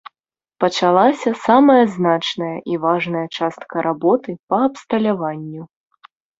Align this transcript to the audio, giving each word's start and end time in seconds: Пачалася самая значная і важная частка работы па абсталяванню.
Пачалася 0.63 1.33
самая 1.47 1.83
значная 1.97 2.55
і 2.73 2.81
важная 2.87 3.23
частка 3.37 3.87
работы 3.91 4.29
па 4.51 4.57
абсталяванню. 4.73 5.63